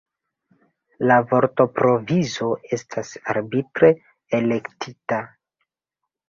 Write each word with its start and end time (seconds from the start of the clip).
La 1.09 1.17
vortprovizo 1.33 2.47
estas 2.79 3.13
arbitre 3.35 3.91
elektita. 4.39 5.21